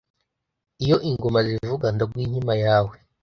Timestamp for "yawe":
2.65-2.95